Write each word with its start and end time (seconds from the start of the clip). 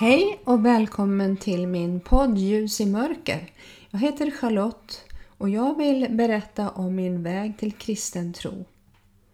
Hej 0.00 0.40
och 0.44 0.66
välkommen 0.66 1.36
till 1.36 1.66
min 1.66 2.00
podd 2.00 2.38
Ljus 2.38 2.80
i 2.80 2.86
mörker. 2.86 3.50
Jag 3.90 3.98
heter 3.98 4.30
Charlotte 4.30 5.04
och 5.38 5.48
jag 5.48 5.78
vill 5.78 6.06
berätta 6.10 6.70
om 6.70 6.94
min 6.94 7.22
väg 7.22 7.58
till 7.58 7.72
kristen 7.72 8.32
tro. 8.32 8.64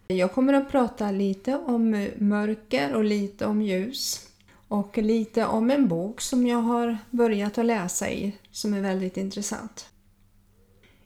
Jag 0.07 0.33
kommer 0.33 0.53
att 0.53 0.71
prata 0.71 1.11
lite 1.11 1.57
om 1.57 2.09
mörker 2.17 2.95
och 2.95 3.05
lite 3.05 3.47
om 3.47 3.63
ljus 3.63 4.29
och 4.69 4.99
lite 4.99 5.47
om 5.47 5.71
en 5.71 5.89
bok 5.89 6.21
som 6.21 6.47
jag 6.47 6.59
har 6.59 6.99
börjat 7.11 7.59
att 7.59 7.67
läsa 7.67 8.11
i 8.11 8.33
som 8.51 8.75
är 8.75 8.81
väldigt 8.81 9.17
intressant. 9.17 9.87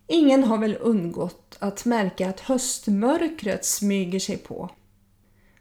Ingen 0.07 0.45
har 0.45 0.59
väl 0.59 0.77
undgått 0.81 1.57
att 1.59 1.85
märka 1.85 2.29
att 2.29 2.41
höstmörkret 2.41 3.65
smyger 3.65 4.21
sig 4.21 4.37
på. 4.37 4.71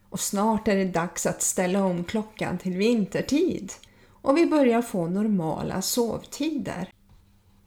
Och 0.09 0.20
snart 0.20 0.67
är 0.67 0.75
det 0.75 0.86
dags 0.86 1.25
att 1.25 1.41
ställa 1.41 1.84
om 1.84 2.03
klockan 2.03 2.58
till 2.58 2.77
vintertid 2.77 3.72
och 4.27 4.38
vi 4.38 4.45
börjar 4.45 4.81
få 4.81 5.08
normala 5.08 5.81
sovtider. 5.81 6.90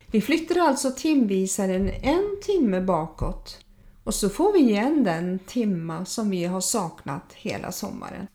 Vi 0.06 0.20
flyttar 0.20 0.60
alltså 0.60 0.90
timvisaren 0.90 1.88
en 1.88 2.40
timme 2.42 2.80
bakåt 2.80 3.64
och 4.04 4.14
så 4.14 4.28
får 4.28 4.52
vi 4.52 4.58
igen 4.58 5.04
den 5.04 5.38
timma 5.38 6.04
som 6.04 6.30
vi 6.30 6.44
har 6.44 6.60
saknat 6.60 7.32
hela 7.32 7.72
sommaren. 7.72 8.26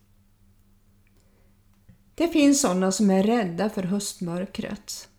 Det 2.16 2.28
finns 2.28 2.62
sådana 2.62 2.92
som 2.92 3.10
är 3.10 3.24
rädda 3.24 3.70
för 3.70 3.84
höstmörkret. 3.84 5.10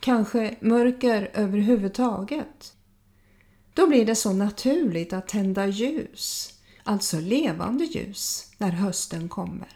Kanske 0.00 0.56
mörker 0.60 1.30
överhuvudtaget. 1.34 2.76
Då 3.74 3.86
blir 3.86 4.06
det 4.06 4.14
så 4.14 4.32
naturligt 4.32 5.12
att 5.12 5.28
tända 5.28 5.66
ljus, 5.66 6.54
alltså 6.84 7.20
levande 7.20 7.84
ljus, 7.84 8.52
när 8.58 8.70
hösten 8.70 9.28
kommer. 9.28 9.75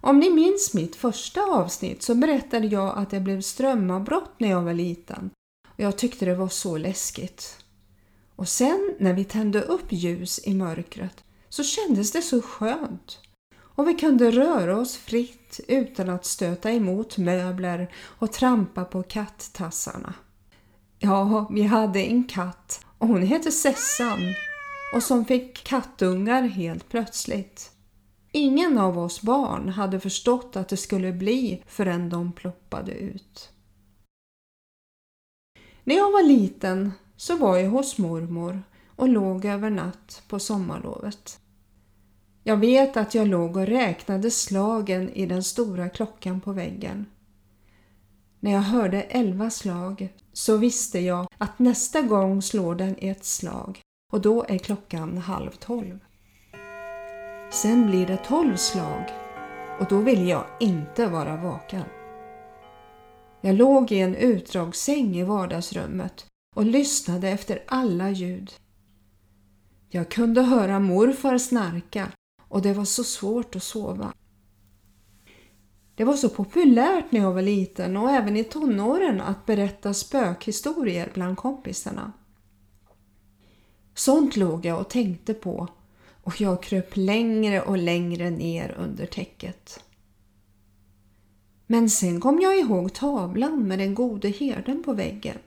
Om 0.00 0.18
ni 0.18 0.30
minns 0.30 0.74
mitt 0.74 0.96
första 0.96 1.42
avsnitt 1.42 2.02
så 2.02 2.14
berättade 2.14 2.66
jag 2.66 2.98
att 2.98 3.10
det 3.10 3.20
blev 3.20 3.40
strömavbrott 3.40 4.32
när 4.38 4.48
jag 4.48 4.62
var 4.62 4.74
liten 4.74 5.30
och 5.68 5.80
jag 5.80 5.98
tyckte 5.98 6.24
det 6.24 6.34
var 6.34 6.48
så 6.48 6.76
läskigt. 6.76 7.56
Och 8.36 8.48
sen 8.48 8.94
när 8.98 9.12
vi 9.12 9.24
tände 9.24 9.62
upp 9.62 9.86
ljus 9.92 10.40
i 10.44 10.54
mörkret 10.54 11.24
så 11.48 11.64
kändes 11.64 12.12
det 12.12 12.22
så 12.22 12.42
skönt 12.42 13.18
och 13.78 13.88
vi 13.88 13.94
kunde 13.94 14.30
röra 14.30 14.78
oss 14.78 14.96
fritt 14.96 15.60
utan 15.68 16.10
att 16.10 16.24
stöta 16.24 16.72
emot 16.72 17.18
möbler 17.18 17.92
och 17.94 18.32
trampa 18.32 18.84
på 18.84 19.02
kattassarna. 19.02 20.14
Ja, 20.98 21.48
vi 21.50 21.62
hade 21.62 22.00
en 22.00 22.24
katt 22.24 22.84
och 22.98 23.08
hon 23.08 23.22
hette 23.22 23.50
Sessan 23.50 24.34
och 24.94 25.02
som 25.02 25.24
fick 25.24 25.64
kattungar 25.64 26.42
helt 26.42 26.88
plötsligt. 26.88 27.70
Ingen 28.38 28.78
av 28.78 28.98
oss 28.98 29.22
barn 29.22 29.68
hade 29.68 30.00
förstått 30.00 30.56
att 30.56 30.68
det 30.68 30.76
skulle 30.76 31.12
bli 31.12 31.62
förrän 31.66 32.10
de 32.10 32.32
ploppade 32.32 32.92
ut. 32.92 33.50
När 35.84 35.94
jag 35.94 36.12
var 36.12 36.22
liten 36.22 36.92
så 37.16 37.36
var 37.36 37.56
jag 37.56 37.70
hos 37.70 37.98
mormor 37.98 38.62
och 38.96 39.08
låg 39.08 39.44
över 39.44 39.70
natt 39.70 40.22
på 40.28 40.38
sommarlovet. 40.38 41.40
Jag 42.44 42.56
vet 42.56 42.96
att 42.96 43.14
jag 43.14 43.28
låg 43.28 43.56
och 43.56 43.66
räknade 43.66 44.30
slagen 44.30 45.10
i 45.10 45.26
den 45.26 45.44
stora 45.44 45.88
klockan 45.88 46.40
på 46.40 46.52
väggen. 46.52 47.06
När 48.40 48.52
jag 48.52 48.60
hörde 48.60 49.02
elva 49.02 49.50
slag 49.50 50.08
så 50.32 50.56
visste 50.56 51.00
jag 51.00 51.26
att 51.38 51.58
nästa 51.58 52.02
gång 52.02 52.42
slår 52.42 52.74
den 52.74 52.96
ett 52.98 53.24
slag 53.24 53.80
och 54.12 54.20
då 54.20 54.44
är 54.48 54.58
klockan 54.58 55.18
halv 55.18 55.50
tolv. 55.50 55.98
Sen 57.50 57.86
blir 57.86 58.06
det 58.06 58.16
tolv 58.16 58.56
slag 58.56 59.04
och 59.80 59.86
då 59.88 59.98
vill 59.98 60.28
jag 60.28 60.44
inte 60.60 61.06
vara 61.06 61.36
vaken. 61.36 61.84
Jag 63.40 63.54
låg 63.54 63.92
i 63.92 63.98
en 63.98 64.14
utdragssäng 64.14 65.16
i 65.16 65.22
vardagsrummet 65.24 66.26
och 66.56 66.64
lyssnade 66.64 67.28
efter 67.28 67.62
alla 67.66 68.10
ljud. 68.10 68.52
Jag 69.88 70.10
kunde 70.10 70.42
höra 70.42 70.80
morfar 70.80 71.38
snarka 71.38 72.08
och 72.48 72.62
det 72.62 72.72
var 72.72 72.84
så 72.84 73.04
svårt 73.04 73.56
att 73.56 73.62
sova. 73.62 74.12
Det 75.94 76.04
var 76.04 76.14
så 76.14 76.28
populärt 76.28 77.12
när 77.12 77.20
jag 77.20 77.32
var 77.32 77.42
liten 77.42 77.96
och 77.96 78.10
även 78.10 78.36
i 78.36 78.44
tonåren 78.44 79.20
att 79.20 79.46
berätta 79.46 79.94
spökhistorier 79.94 81.10
bland 81.14 81.36
kompisarna. 81.36 82.12
Sånt 83.94 84.36
låg 84.36 84.64
jag 84.64 84.80
och 84.80 84.90
tänkte 84.90 85.34
på 85.34 85.68
och 86.28 86.40
jag 86.40 86.62
kröp 86.62 86.90
längre 86.94 87.62
och 87.62 87.78
längre 87.78 88.30
ner 88.30 88.74
under 88.78 89.06
täcket. 89.06 89.84
Men 91.66 91.90
sen 91.90 92.20
kom 92.20 92.40
jag 92.40 92.58
ihåg 92.58 92.92
tavlan 92.92 93.68
med 93.68 93.78
den 93.78 93.94
gode 93.94 94.28
herden 94.28 94.82
på 94.82 94.92
väggen 94.92 95.38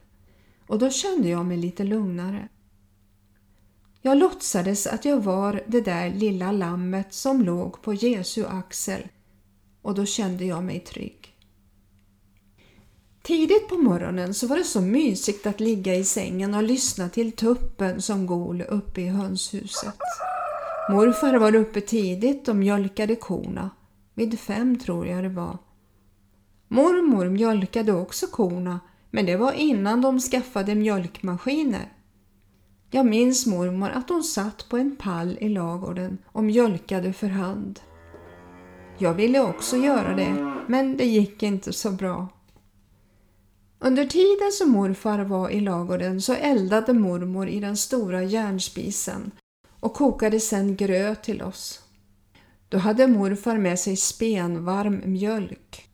och 0.68 0.80
då 0.80 0.90
kände 0.90 1.30
jag 1.30 1.46
mig 1.46 1.58
lite 1.58 1.84
lugnare. 1.84 2.48
Jag 4.02 4.18
låtsades 4.18 4.88
att 4.88 5.06
jag 5.06 5.24
var 5.24 5.64
det 5.68 5.82
där 5.82 6.10
lilla 6.10 6.52
lammet 6.52 7.14
som 7.14 7.44
låg 7.44 7.82
på 7.82 7.94
Jesu 7.94 8.46
axel 8.46 9.08
och 9.82 9.96
då 9.96 10.06
kände 10.06 10.46
jag 10.46 10.64
mig 10.64 10.80
trygg. 10.80 11.36
Tidigt 13.24 13.68
på 13.68 13.78
morgonen 13.78 14.34
så 14.34 14.48
var 14.48 14.58
det 14.58 14.64
så 14.64 14.82
mysigt 14.82 15.46
att 15.46 15.60
ligga 15.60 15.96
i 15.96 16.04
sängen 16.04 16.54
och 16.54 16.64
lyssna 16.64 17.10
till 17.10 17.32
tuppen 17.32 18.02
som 18.02 18.26
gol 18.26 18.62
uppe 18.62 19.02
i 19.02 19.08
hönshuset. 19.08 19.96
Morfar 20.92 21.34
var 21.34 21.56
uppe 21.56 21.82
tidigt 21.82 22.48
och 22.48 22.56
mjölkade 22.56 23.16
korna. 23.16 23.70
Vid 24.14 24.40
fem 24.40 24.80
tror 24.80 25.08
jag 25.08 25.24
det 25.24 25.30
var. 25.30 25.58
Mormor 26.68 27.30
mjölkade 27.30 27.94
också 27.94 28.28
korna 28.28 28.80
men 29.12 29.26
det 29.26 29.38
var 29.38 29.52
innan 29.52 30.02
de 30.02 30.20
skaffade 30.20 30.76
mjölkmaskiner. 30.76 31.94
Jag 32.90 33.06
minns 33.06 33.46
mormor 33.46 33.90
att 33.90 34.10
hon 34.10 34.24
satt 34.24 34.70
på 34.70 34.78
en 34.78 34.96
pall 34.96 35.38
i 35.42 35.50
lagården 35.50 36.18
och 36.26 36.44
mjölkade 36.44 37.14
för 37.14 37.28
hand. 37.28 37.80
Jag 38.98 39.14
ville 39.14 39.42
också 39.42 39.78
göra 39.78 40.16
det, 40.16 40.54
men 40.68 40.98
det 40.98 41.06
gick 41.06 41.44
inte 41.44 41.74
så 41.74 41.92
bra. 41.92 42.28
Under 43.80 44.06
tiden 44.06 44.52
som 44.52 44.70
morfar 44.70 45.20
var 45.20 45.50
i 45.50 45.60
lagården 45.60 46.22
så 46.22 46.34
eldade 46.34 46.94
mormor 46.94 47.48
i 47.48 47.60
den 47.60 47.78
stora 47.78 48.24
järnspisen 48.24 49.32
och 49.82 49.94
kokade 49.94 50.40
sedan 50.40 50.76
gröt 50.76 51.24
till 51.24 51.42
oss. 51.42 51.82
Då 52.70 52.78
hade 52.78 53.08
morfar 53.08 53.58
med 53.58 53.80
sig 53.80 53.96
spenvarm 53.96 55.02
mjölk. 55.06 55.90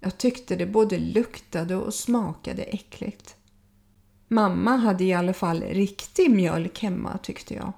Jag 0.00 0.18
tyckte 0.18 0.56
det 0.56 0.66
både 0.66 0.98
luktade 0.98 1.76
och 1.76 1.94
smakade 1.94 2.62
äckligt. 2.62 3.36
Mamma 4.28 4.76
hade 4.76 5.04
i 5.04 5.12
alla 5.12 5.34
fall 5.34 5.62
riktig 5.62 6.30
mjölk 6.30 6.82
hemma 6.82 7.18
tyckte 7.18 7.54
jag. 7.54 7.72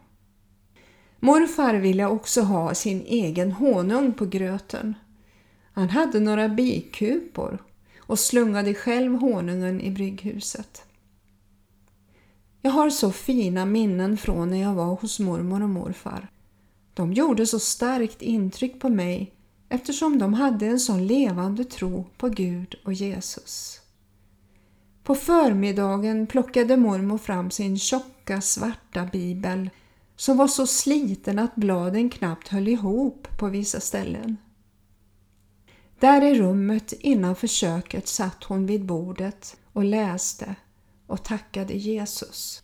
Morfar 1.20 1.74
ville 1.74 2.06
också 2.06 2.42
ha 2.42 2.74
sin 2.74 3.02
egen 3.06 3.52
honung 3.52 4.12
på 4.12 4.26
gröten. 4.26 4.94
Han 5.72 5.90
hade 5.90 6.20
några 6.20 6.48
bikupor 6.48 7.62
och 7.98 8.18
slungade 8.18 8.74
själv 8.74 9.14
honungen 9.14 9.80
i 9.80 9.90
brygghuset. 9.90 10.82
Jag 12.66 12.70
har 12.70 12.90
så 12.90 13.12
fina 13.12 13.64
minnen 13.64 14.16
från 14.16 14.50
när 14.50 14.62
jag 14.62 14.74
var 14.74 14.94
hos 14.94 15.20
mormor 15.20 15.62
och 15.62 15.68
morfar. 15.68 16.28
De 16.94 17.12
gjorde 17.12 17.46
så 17.46 17.58
starkt 17.58 18.22
intryck 18.22 18.80
på 18.80 18.88
mig 18.88 19.34
eftersom 19.68 20.18
de 20.18 20.34
hade 20.34 20.66
en 20.66 20.80
sån 20.80 21.06
levande 21.06 21.64
tro 21.64 22.06
på 22.18 22.28
Gud 22.28 22.74
och 22.84 22.92
Jesus. 22.92 23.80
På 25.02 25.14
förmiddagen 25.14 26.26
plockade 26.26 26.76
mormor 26.76 27.18
fram 27.18 27.50
sin 27.50 27.78
tjocka 27.78 28.40
svarta 28.40 29.08
bibel 29.12 29.70
som 30.16 30.36
var 30.36 30.48
så 30.48 30.66
sliten 30.66 31.38
att 31.38 31.54
bladen 31.54 32.10
knappt 32.10 32.48
höll 32.48 32.68
ihop 32.68 33.28
på 33.38 33.48
vissa 33.48 33.80
ställen. 33.80 34.36
Där 35.98 36.22
i 36.22 36.34
rummet 36.34 36.92
innanför 36.92 37.46
köket 37.46 38.08
satt 38.08 38.44
hon 38.44 38.66
vid 38.66 38.84
bordet 38.84 39.56
och 39.72 39.84
läste 39.84 40.54
och 41.06 41.24
tackade 41.24 41.74
Jesus. 41.74 42.62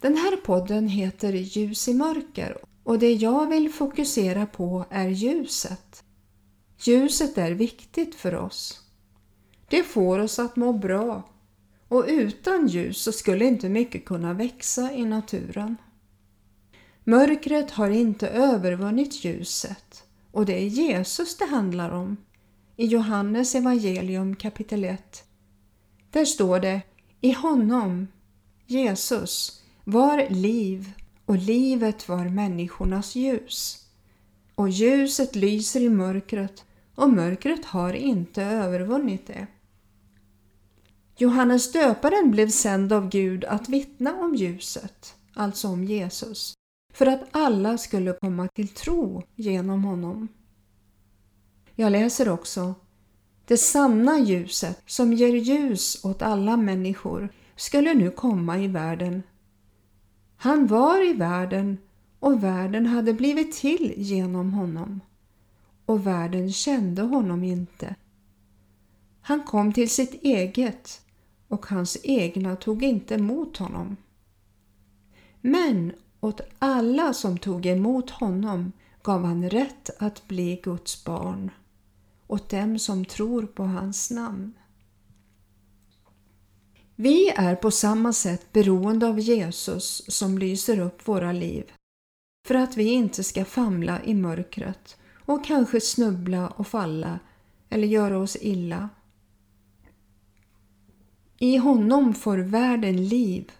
Den 0.00 0.16
här 0.16 0.36
podden 0.36 0.88
heter 0.88 1.32
Ljus 1.32 1.88
i 1.88 1.94
mörker 1.94 2.56
och 2.84 2.98
det 2.98 3.12
jag 3.12 3.48
vill 3.48 3.72
fokusera 3.72 4.46
på 4.46 4.84
är 4.90 5.08
ljuset. 5.08 6.04
Ljuset 6.78 7.38
är 7.38 7.50
viktigt 7.50 8.14
för 8.14 8.34
oss. 8.34 8.80
Det 9.68 9.82
får 9.82 10.18
oss 10.18 10.38
att 10.38 10.56
må 10.56 10.72
bra 10.72 11.22
och 11.94 12.04
utan 12.08 12.66
ljus 12.66 13.02
så 13.02 13.12
skulle 13.12 13.44
inte 13.44 13.68
mycket 13.68 14.04
kunna 14.04 14.32
växa 14.32 14.92
i 14.92 15.04
naturen. 15.04 15.76
Mörkret 17.04 17.70
har 17.70 17.90
inte 17.90 18.28
övervunnit 18.28 19.24
ljuset 19.24 20.04
och 20.30 20.46
det 20.46 20.62
är 20.62 20.66
Jesus 20.66 21.36
det 21.36 21.44
handlar 21.44 21.90
om. 21.90 22.16
i 22.76 22.86
Johannes 22.86 23.54
evangelium 23.54 24.36
kapitel 24.36 24.84
1. 24.84 25.24
Där 26.10 26.24
står 26.24 26.60
det 26.60 26.80
I 27.20 27.32
honom, 27.32 28.08
Jesus, 28.66 29.62
var 29.84 30.26
liv 30.30 30.92
och 31.24 31.36
livet 31.36 32.08
var 32.08 32.28
människornas 32.28 33.14
ljus. 33.14 33.86
Och 34.54 34.68
ljuset 34.68 35.34
lyser 35.34 35.80
i 35.80 35.88
mörkret 35.88 36.64
och 36.94 37.10
mörkret 37.10 37.64
har 37.64 37.92
inte 37.92 38.42
övervunnit 38.42 39.26
det. 39.26 39.46
Johannes 41.16 41.72
döparen 41.72 42.30
blev 42.30 42.48
sänd 42.48 42.92
av 42.92 43.08
Gud 43.08 43.44
att 43.44 43.68
vittna 43.68 44.14
om 44.14 44.34
ljuset, 44.34 45.14
alltså 45.34 45.68
om 45.68 45.84
Jesus, 45.84 46.54
för 46.92 47.06
att 47.06 47.22
alla 47.30 47.78
skulle 47.78 48.12
komma 48.12 48.48
till 48.48 48.68
tro 48.68 49.22
genom 49.34 49.84
honom. 49.84 50.28
Jag 51.74 51.92
läser 51.92 52.28
också 52.28 52.74
Det 53.46 53.56
sanna 53.56 54.18
ljuset 54.18 54.82
som 54.86 55.12
ger 55.12 55.34
ljus 55.34 56.04
åt 56.04 56.22
alla 56.22 56.56
människor 56.56 57.28
skulle 57.56 57.94
nu 57.94 58.10
komma 58.10 58.58
i 58.58 58.68
världen. 58.68 59.22
Han 60.36 60.66
var 60.66 61.10
i 61.10 61.12
världen 61.12 61.78
och 62.20 62.44
världen 62.44 62.86
hade 62.86 63.12
blivit 63.12 63.52
till 63.52 63.94
genom 63.96 64.52
honom 64.52 65.00
och 65.86 66.06
världen 66.06 66.52
kände 66.52 67.02
honom 67.02 67.44
inte. 67.44 67.94
Han 69.20 69.42
kom 69.42 69.72
till 69.72 69.90
sitt 69.90 70.22
eget 70.22 71.03
och 71.48 71.66
hans 71.66 71.96
egna 72.02 72.56
tog 72.56 72.82
inte 72.82 73.14
emot 73.14 73.56
honom. 73.56 73.96
Men 75.40 75.92
åt 76.20 76.40
alla 76.58 77.12
som 77.12 77.38
tog 77.38 77.66
emot 77.66 78.10
honom 78.10 78.72
gav 79.02 79.24
han 79.24 79.50
rätt 79.50 79.90
att 79.98 80.28
bli 80.28 80.60
Guds 80.62 81.04
barn, 81.04 81.50
åt 82.26 82.48
dem 82.48 82.78
som 82.78 83.04
tror 83.04 83.46
på 83.46 83.62
hans 83.62 84.10
namn. 84.10 84.52
Vi 86.96 87.28
är 87.28 87.56
på 87.56 87.70
samma 87.70 88.12
sätt 88.12 88.52
beroende 88.52 89.06
av 89.08 89.20
Jesus 89.20 90.02
som 90.08 90.38
lyser 90.38 90.78
upp 90.78 91.08
våra 91.08 91.32
liv 91.32 91.72
för 92.46 92.54
att 92.54 92.76
vi 92.76 92.84
inte 92.84 93.24
ska 93.24 93.44
famla 93.44 94.02
i 94.04 94.14
mörkret 94.14 94.96
och 95.26 95.44
kanske 95.44 95.80
snubbla 95.80 96.48
och 96.48 96.66
falla 96.66 97.18
eller 97.70 97.86
göra 97.86 98.18
oss 98.18 98.36
illa. 98.40 98.88
I 101.44 101.56
honom 101.56 102.14
får 102.14 102.38
världen 102.38 103.08
liv 103.08 103.52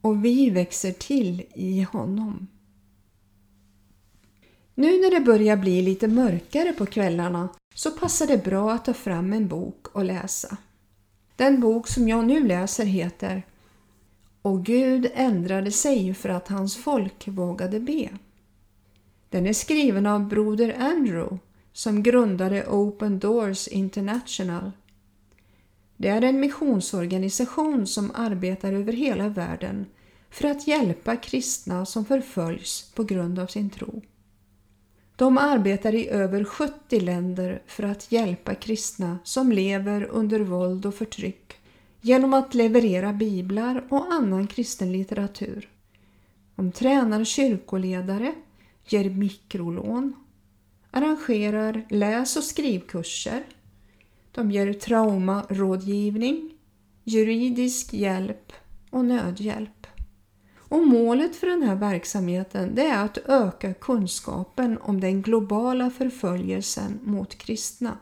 och 0.00 0.24
vi 0.24 0.50
växer 0.50 0.92
till 0.92 1.42
i 1.54 1.82
honom. 1.82 2.46
Nu 4.74 5.00
när 5.00 5.10
det 5.10 5.20
börjar 5.20 5.56
bli 5.56 5.82
lite 5.82 6.08
mörkare 6.08 6.72
på 6.72 6.86
kvällarna 6.86 7.48
så 7.74 7.90
passar 7.90 8.26
det 8.26 8.44
bra 8.44 8.72
att 8.72 8.84
ta 8.84 8.94
fram 8.94 9.32
en 9.32 9.48
bok 9.48 9.86
och 9.92 10.04
läsa. 10.04 10.56
Den 11.36 11.60
bok 11.60 11.88
som 11.88 12.08
jag 12.08 12.26
nu 12.26 12.46
läser 12.46 12.84
heter 12.84 13.42
Och 14.42 14.64
Gud 14.64 15.10
ändrade 15.14 15.70
sig 15.70 16.14
för 16.14 16.28
att 16.28 16.48
hans 16.48 16.76
folk 16.76 17.28
vågade 17.28 17.80
be. 17.80 18.08
Den 19.28 19.46
är 19.46 19.52
skriven 19.52 20.06
av 20.06 20.28
broder 20.28 20.76
Andrew 20.78 21.38
som 21.72 22.02
grundade 22.02 22.66
Open 22.66 23.18
Doors 23.18 23.68
International. 23.68 24.70
Det 26.04 26.10
är 26.10 26.22
en 26.22 26.40
missionsorganisation 26.40 27.86
som 27.86 28.10
arbetar 28.14 28.72
över 28.72 28.92
hela 28.92 29.28
världen 29.28 29.86
för 30.30 30.48
att 30.48 30.66
hjälpa 30.66 31.16
kristna 31.16 31.86
som 31.86 32.04
förföljs 32.04 32.92
på 32.94 33.04
grund 33.04 33.38
av 33.38 33.46
sin 33.46 33.70
tro. 33.70 34.02
De 35.16 35.38
arbetar 35.38 35.94
i 35.94 36.08
över 36.08 36.44
70 36.44 37.00
länder 37.00 37.62
för 37.66 37.82
att 37.82 38.12
hjälpa 38.12 38.54
kristna 38.54 39.18
som 39.24 39.52
lever 39.52 40.04
under 40.04 40.40
våld 40.40 40.86
och 40.86 40.94
förtryck 40.94 41.52
genom 42.00 42.34
att 42.34 42.54
leverera 42.54 43.12
biblar 43.12 43.86
och 43.90 44.12
annan 44.12 44.46
kristen 44.46 44.92
litteratur. 44.92 45.68
De 46.56 46.72
tränar 46.72 47.24
kyrkoledare 47.24 48.34
ger 48.88 49.10
mikrolån, 49.10 50.14
arrangerar 50.90 51.86
läs 51.88 52.36
och 52.36 52.44
skrivkurser. 52.44 53.44
De 54.34 54.50
ger 54.50 54.72
traumarådgivning, 54.72 56.54
juridisk 57.04 57.92
hjälp 57.92 58.52
och 58.90 59.04
nödhjälp. 59.04 59.86
Och 60.56 60.86
målet 60.86 61.36
för 61.36 61.46
den 61.46 61.62
här 61.62 61.74
verksamheten 61.74 62.74
det 62.74 62.86
är 62.86 63.04
att 63.04 63.18
öka 63.18 63.74
kunskapen 63.74 64.78
om 64.78 65.00
den 65.00 65.22
globala 65.22 65.90
förföljelsen 65.90 66.98
mot 67.02 67.34
kristna. 67.34 67.98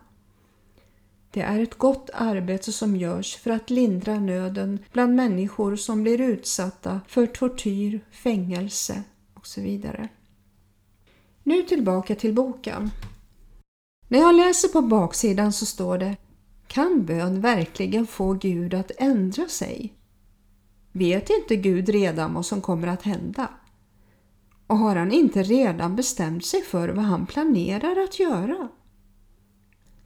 Det 1.30 1.40
är 1.40 1.60
ett 1.60 1.78
gott 1.78 2.10
arbete 2.14 2.72
som 2.72 2.96
görs 2.96 3.36
för 3.36 3.50
att 3.50 3.70
lindra 3.70 4.20
nöden 4.20 4.78
bland 4.92 5.14
människor 5.14 5.76
som 5.76 6.02
blir 6.02 6.20
utsatta 6.20 7.00
för 7.08 7.26
tortyr, 7.26 8.00
fängelse 8.10 9.02
och 9.34 9.46
så 9.46 9.60
vidare. 9.60 10.08
Nu 11.42 11.62
tillbaka 11.62 12.14
till 12.14 12.34
boken. 12.34 12.90
När 14.12 14.18
jag 14.18 14.34
läser 14.34 14.68
på 14.68 14.82
baksidan 14.82 15.52
så 15.52 15.66
står 15.66 15.98
det 15.98 16.16
Kan 16.66 17.04
bön 17.04 17.40
verkligen 17.40 18.06
få 18.06 18.32
Gud 18.32 18.74
att 18.74 18.90
ändra 18.98 19.48
sig? 19.48 19.94
Vet 20.92 21.30
inte 21.30 21.56
Gud 21.56 21.88
redan 21.88 22.34
vad 22.34 22.46
som 22.46 22.60
kommer 22.60 22.88
att 22.88 23.02
hända? 23.02 23.48
Och 24.66 24.78
har 24.78 24.96
han 24.96 25.12
inte 25.12 25.42
redan 25.42 25.96
bestämt 25.96 26.46
sig 26.46 26.62
för 26.62 26.88
vad 26.88 27.04
han 27.04 27.26
planerar 27.26 28.04
att 28.04 28.18
göra? 28.18 28.68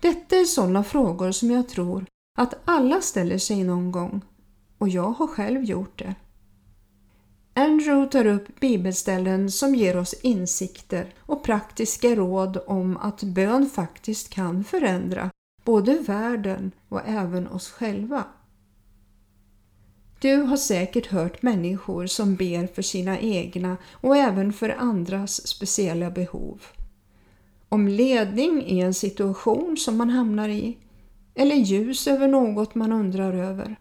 Detta 0.01 0.37
är 0.37 0.45
sådana 0.45 0.85
frågor 0.85 1.33
som 1.33 1.51
jag 1.51 1.69
tror 1.69 2.07
att 2.39 2.55
alla 2.65 3.01
ställer 3.01 3.39
sig 3.39 3.65
någon 3.65 3.93
gång 3.93 4.21
och 4.79 4.89
jag 4.89 5.11
har 5.11 5.27
själv 5.27 5.65
gjort 5.65 5.99
det. 5.99 6.15
Andrew 7.59 8.07
tar 8.11 8.27
upp 8.27 8.61
bibelställen 8.61 9.51
som 9.51 9.75
ger 9.75 9.97
oss 9.97 10.15
insikter 10.23 11.15
och 11.19 11.45
praktiska 11.45 12.15
råd 12.15 12.59
om 12.67 12.97
att 12.97 13.23
bön 13.23 13.71
faktiskt 13.71 14.31
kan 14.31 14.65
förändra 14.65 15.31
både 15.65 15.95
världen 15.95 16.73
och 16.89 17.01
även 17.07 17.49
oss 17.49 17.71
själva. 17.71 18.25
Du 20.21 20.37
har 20.37 20.57
säkert 20.57 21.07
hört 21.07 21.43
människor 21.43 22.07
som 22.07 22.35
ber 22.37 22.67
för 22.67 22.83
sina 22.83 23.19
egna 23.19 23.77
och 23.93 24.17
även 24.17 24.53
för 24.53 24.69
andras 24.69 25.47
speciella 25.47 26.11
behov. 26.11 26.63
Om 27.69 27.89
ledning 27.89 28.63
i 28.67 28.81
en 28.81 28.95
situation 28.95 29.77
som 29.77 29.97
man 29.97 30.11
hamnar 30.11 30.49
i 30.49 30.79
eller 31.35 31.57
ljus 31.57 32.07
över 32.07 32.29
något 32.29 32.75
man 32.75 32.93
undrar 32.93 33.33
över. 33.33 33.77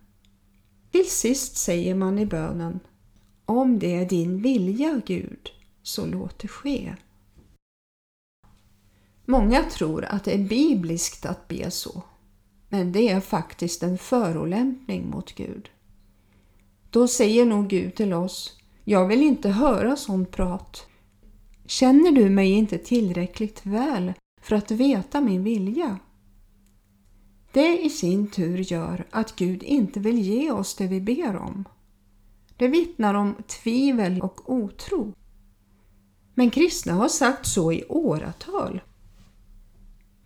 Till 0.91 1.09
sist 1.09 1.57
säger 1.57 1.95
man 1.95 2.19
i 2.19 2.25
bönen 2.25 2.79
om 3.45 3.79
det 3.79 3.95
är 3.95 4.05
din 4.05 4.41
vilja, 4.41 5.01
Gud, 5.05 5.49
så 5.83 6.05
låt 6.05 6.39
det 6.39 6.47
ske. 6.47 6.95
Många 9.25 9.63
tror 9.63 10.05
att 10.05 10.23
det 10.23 10.33
är 10.33 10.43
bibliskt 10.43 11.25
att 11.25 11.47
be 11.47 11.71
så, 11.71 12.03
men 12.69 12.91
det 12.91 13.09
är 13.09 13.19
faktiskt 13.19 13.83
en 13.83 13.97
förolämpning 13.97 15.09
mot 15.09 15.35
Gud. 15.35 15.69
Då 16.89 17.07
säger 17.07 17.45
nog 17.45 17.67
Gud 17.67 17.95
till 17.95 18.13
oss, 18.13 18.57
jag 18.83 19.07
vill 19.07 19.21
inte 19.21 19.49
höra 19.49 19.95
sånt 19.95 20.31
prat. 20.31 20.87
Känner 21.65 22.11
du 22.11 22.29
mig 22.29 22.51
inte 22.51 22.77
tillräckligt 22.77 23.65
väl 23.65 24.13
för 24.41 24.55
att 24.55 24.71
veta 24.71 25.21
min 25.21 25.43
vilja? 25.43 25.99
Det 27.51 27.85
i 27.85 27.89
sin 27.89 28.27
tur 28.27 28.57
gör 28.57 29.05
att 29.11 29.35
Gud 29.35 29.63
inte 29.63 29.99
vill 29.99 30.19
ge 30.19 30.51
oss 30.51 30.75
det 30.75 30.87
vi 30.87 31.01
ber 31.01 31.35
om. 31.37 31.65
Det 32.57 32.67
vittnar 32.67 33.13
om 33.13 33.35
tvivel 33.47 34.21
och 34.21 34.53
otro. 34.53 35.13
Men 36.33 36.49
kristna 36.49 36.93
har 36.93 37.07
sagt 37.07 37.47
så 37.47 37.71
i 37.71 37.85
åratal. 37.89 38.81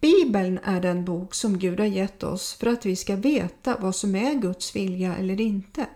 Bibeln 0.01 0.59
är 0.63 0.81
den 0.81 1.05
bok 1.05 1.33
som 1.33 1.59
Gud 1.59 1.79
har 1.79 1.87
gett 1.87 2.23
oss 2.23 2.53
för 2.53 2.67
att 2.67 2.85
vi 2.85 2.95
ska 2.95 3.15
veta 3.15 3.77
vad 3.81 3.95
som 3.95 4.15
är 4.15 4.33
Guds 4.33 4.75
vilja 4.75 5.15
eller 5.15 5.41
inte. 5.41 5.87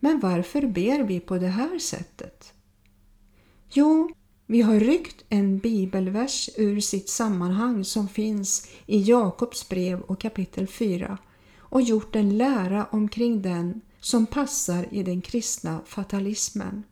Men 0.00 0.20
varför 0.20 0.66
ber 0.66 1.02
vi 1.02 1.20
på 1.20 1.38
det 1.38 1.48
här 1.48 1.78
sättet? 1.78 2.52
Jo, 3.72 4.10
vi 4.46 4.62
har 4.62 4.80
ryckt 4.80 5.24
en 5.28 5.58
bibelvers 5.58 6.50
ur 6.56 6.80
sitt 6.80 7.08
sammanhang 7.08 7.84
som 7.84 8.08
finns 8.08 8.68
i 8.86 9.02
Jakobs 9.02 9.68
brev 9.68 10.00
och 10.00 10.20
kapitel 10.20 10.66
4 10.66 11.18
och 11.58 11.82
gjort 11.82 12.16
en 12.16 12.38
lära 12.38 12.86
omkring 12.90 13.42
den 13.42 13.80
som 14.00 14.26
passar 14.26 14.86
i 14.90 15.02
den 15.02 15.20
kristna 15.20 15.80
fatalismen. 15.86 16.84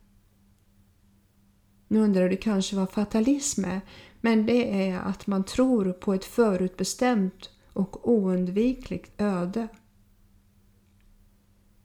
Nu 1.88 2.00
undrar 2.00 2.28
du 2.28 2.36
kanske 2.36 2.76
vad 2.76 2.90
fatalism 2.90 3.64
är, 3.64 3.80
men 4.20 4.46
det 4.46 4.88
är 4.88 4.98
att 4.98 5.26
man 5.26 5.44
tror 5.44 5.92
på 5.92 6.14
ett 6.14 6.24
förutbestämt 6.24 7.50
och 7.72 8.08
oundvikligt 8.08 9.20
öde. 9.20 9.68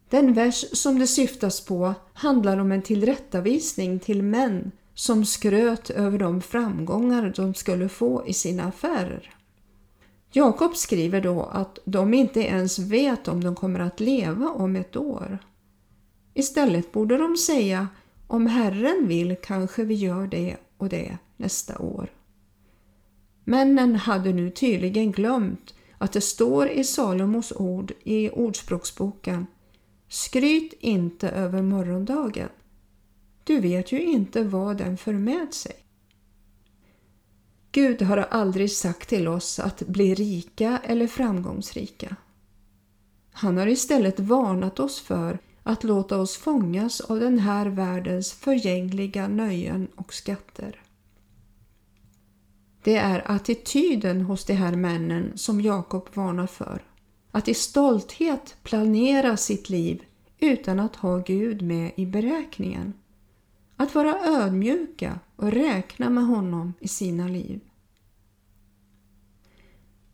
Den 0.10 0.34
vers 0.34 0.66
som 0.74 1.00
det 1.00 1.08
syftas 1.08 1.66
på 1.66 1.94
handlar 2.14 2.58
om 2.58 2.72
en 2.72 2.82
tillrättavisning 2.82 4.00
till 4.00 4.24
män 4.24 4.72
som 4.94 5.26
skröt 5.26 5.90
över 5.90 6.18
de 6.18 6.42
framgångar 6.42 7.34
de 7.36 7.54
skulle 7.54 7.90
få 7.90 8.28
i 8.28 8.34
sina 8.34 8.64
affärer. 8.64 9.36
Jakob 10.36 10.76
skriver 10.76 11.22
då 11.22 11.44
att 11.44 11.80
de 11.86 12.14
inte 12.14 12.40
ens 12.40 12.80
vet 12.80 13.28
om 13.28 13.44
de 13.44 13.56
kommer 13.56 13.80
att 13.80 14.00
leva 14.00 14.50
om 14.50 14.76
ett 14.76 14.96
år. 14.96 15.40
Istället 16.34 16.92
borde 16.92 17.18
de 17.18 17.38
säga 17.38 17.88
om 18.28 18.48
Herren 18.48 19.08
vill 19.08 19.36
kanske 19.44 19.84
vi 19.84 19.94
gör 19.94 20.28
det 20.28 20.58
och 20.78 20.90
det 20.90 21.18
nästa 21.38 21.80
år. 21.80 22.12
Männen 23.44 23.96
hade 23.96 24.34
nu 24.34 24.50
tydligen 24.50 25.12
glömt 25.12 25.74
att 25.98 26.14
det 26.14 26.22
står 26.22 26.70
i 26.70 26.84
Salomos 26.84 27.52
ord 27.52 27.92
i 28.04 28.30
Ordspråksboken 28.30 29.48
Skryt 30.14 30.74
inte 30.80 31.30
över 31.30 31.62
morgondagen. 31.62 32.50
Du 33.44 33.60
vet 33.60 33.92
ju 33.92 34.02
inte 34.02 34.44
vad 34.44 34.78
den 34.78 34.98
för 34.98 35.14
med 35.14 35.54
sig. 35.54 35.83
Gud 37.76 38.02
har 38.02 38.18
aldrig 38.18 38.72
sagt 38.72 39.10
till 39.10 39.28
oss 39.28 39.60
att 39.60 39.80
bli 39.88 40.14
rika 40.14 40.80
eller 40.84 41.08
framgångsrika. 41.08 42.16
Han 43.32 43.58
har 43.58 43.68
istället 43.68 44.20
varnat 44.20 44.80
oss 44.80 45.00
för 45.00 45.40
att 45.64 45.84
låta 45.84 46.18
oss 46.18 46.38
fångas 46.38 47.02
av 47.02 47.20
den 47.20 47.40
här 47.40 47.66
världens 47.66 48.34
förgängliga 48.34 49.28
nöjen 49.28 49.88
och 49.96 50.14
skatter. 50.14 50.82
Det 52.84 52.98
är 52.98 53.32
attityden 53.32 54.22
hos 54.22 54.46
de 54.46 54.54
här 54.54 54.76
männen 54.76 55.32
som 55.36 55.62
Jakob 55.62 56.10
varnar 56.14 56.48
för. 56.48 56.84
Att 57.32 57.48
i 57.48 57.54
stolthet 57.54 58.56
planera 58.64 59.38
sitt 59.38 59.70
liv 59.70 60.04
utan 60.40 60.80
att 60.80 60.96
ha 60.96 61.18
Gud 61.18 61.62
med 61.62 61.92
i 61.96 62.06
beräkningen. 62.06 62.94
Att 63.78 63.96
vara 63.96 64.20
ödmjuka 64.26 65.20
och 65.36 65.52
räkna 65.52 66.10
med 66.10 66.26
honom 66.26 66.74
i 66.80 66.88
sina 66.88 67.28
liv. 67.28 67.60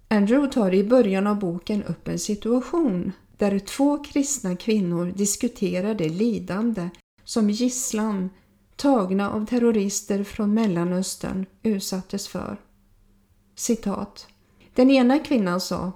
Andrew 0.07 0.53
tar 0.53 0.73
i 0.73 0.83
början 0.83 1.27
av 1.27 1.39
boken 1.39 1.83
upp 1.83 2.07
en 2.07 2.19
situation 2.19 3.11
där 3.37 3.59
två 3.59 4.03
kristna 4.03 4.55
kvinnor 4.55 5.13
diskuterar 5.15 5.95
det 5.95 6.09
lidande 6.09 6.89
som 7.23 7.49
gisslan 7.49 8.29
tagna 8.75 9.31
av 9.31 9.45
terrorister 9.45 10.23
från 10.23 10.53
Mellanöstern 10.53 11.45
utsattes 11.63 12.27
för. 12.27 12.61
Citat. 13.55 14.27
Den 14.73 14.91
ena 14.91 15.19
kvinnan 15.19 15.61
sa 15.61 15.91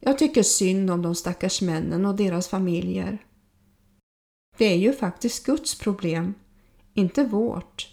Jag 0.00 0.18
tycker 0.18 0.42
synd 0.42 0.90
om 0.90 1.02
de 1.02 1.14
stackars 1.14 1.62
männen 1.62 2.06
och 2.06 2.16
deras 2.16 2.48
familjer. 2.48 3.18
Det 4.58 4.64
är 4.64 4.76
ju 4.76 4.92
faktiskt 4.92 5.46
Guds 5.46 5.78
problem, 5.78 6.34
inte 6.98 7.24
vårt. 7.24 7.88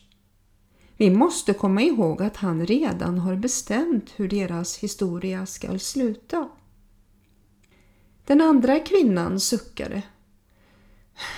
Vi 0.98 1.10
måste 1.10 1.54
komma 1.54 1.82
ihåg 1.82 2.22
att 2.22 2.38
han 2.38 2.66
redan 2.66 3.18
har 3.20 3.36
bestämt 3.36 4.14
hur 4.16 4.28
deras 4.28 4.78
historia 4.78 5.46
skall 5.46 5.80
sluta. 5.80 6.50
Den 8.26 8.42
andra 8.42 8.80
kvinnan 8.80 9.40
suckade. 9.40 10.02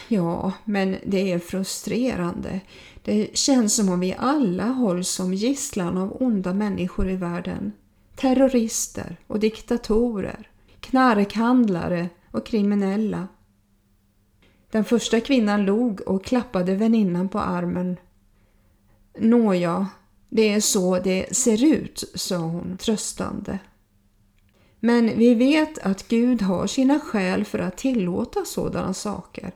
Ja, 0.07 0.53
men 0.65 0.95
det 1.05 1.31
är 1.31 1.39
frustrerande. 1.39 2.61
Det 3.03 3.37
känns 3.37 3.75
som 3.75 3.89
om 3.89 3.99
vi 3.99 4.15
alla 4.17 4.65
hålls 4.65 5.09
som 5.09 5.33
gisslan 5.33 5.97
av 5.97 6.17
onda 6.19 6.53
människor 6.53 7.09
i 7.09 7.15
världen. 7.15 7.71
Terrorister 8.15 9.17
och 9.27 9.39
diktatorer, 9.39 10.49
knarkhandlare 10.79 12.09
och 12.31 12.45
kriminella. 12.45 13.27
Den 14.71 14.85
första 14.85 15.19
kvinnan 15.19 15.65
log 15.65 16.01
och 16.01 16.25
klappade 16.25 16.75
väninnan 16.75 17.29
på 17.29 17.39
armen. 17.39 17.97
Nåja, 19.17 19.87
det 20.29 20.53
är 20.53 20.59
så 20.59 20.99
det 20.99 21.37
ser 21.37 21.63
ut, 21.63 22.03
sa 22.15 22.37
hon 22.37 22.77
tröstande. 22.77 23.59
Men 24.79 25.17
vi 25.17 25.33
vet 25.33 25.79
att 25.79 26.07
Gud 26.07 26.41
har 26.41 26.67
sina 26.67 26.99
skäl 26.99 27.45
för 27.45 27.59
att 27.59 27.77
tillåta 27.77 28.45
sådana 28.45 28.93
saker. 28.93 29.51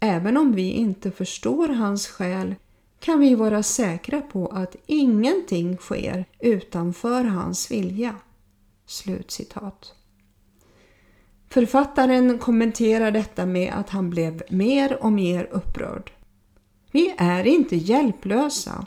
Även 0.00 0.36
om 0.36 0.52
vi 0.52 0.70
inte 0.70 1.10
förstår 1.10 1.68
hans 1.68 2.06
skäl 2.06 2.54
kan 3.00 3.20
vi 3.20 3.34
vara 3.34 3.62
säkra 3.62 4.20
på 4.20 4.46
att 4.46 4.76
ingenting 4.86 5.76
sker 5.76 6.24
utanför 6.40 7.24
hans 7.24 7.70
vilja. 7.70 8.16
Slutcitat. 8.86 9.94
Författaren 11.54 12.38
kommenterar 12.38 13.10
detta 13.10 13.46
med 13.46 13.72
att 13.72 13.90
han 13.90 14.10
blev 14.10 14.42
mer 14.50 15.02
och 15.02 15.12
mer 15.12 15.48
upprörd. 15.50 16.12
Vi 16.90 17.14
är 17.18 17.46
inte 17.46 17.76
hjälplösa. 17.76 18.86